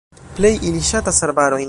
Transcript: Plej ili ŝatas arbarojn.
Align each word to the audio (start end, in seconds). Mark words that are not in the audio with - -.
Plej 0.39 0.53
ili 0.71 0.81
ŝatas 0.89 1.23
arbarojn. 1.29 1.59